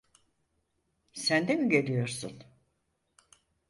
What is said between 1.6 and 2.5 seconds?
geliyorsun?